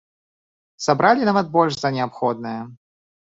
[0.85, 2.57] Сабралі нават больш за неабходнае.